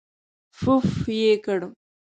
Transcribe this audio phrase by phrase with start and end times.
[0.57, 1.59] پووووووفففف یې کړ.